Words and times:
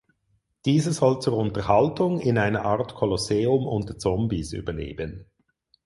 Dieser 0.65 0.93
soll 0.93 1.21
zur 1.21 1.37
Unterhaltung 1.37 2.19
in 2.19 2.39
einer 2.39 2.65
Art 2.65 2.95
Kolosseum 2.95 3.67
unter 3.67 3.99
Zombies 3.99 4.51
überleben. 4.51 5.29